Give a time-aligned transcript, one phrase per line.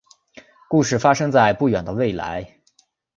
[0.67, 2.59] 故事发生在不远的未来。